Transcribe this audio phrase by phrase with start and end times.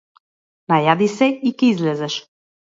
[0.73, 2.17] Најади се и ќе излезеш.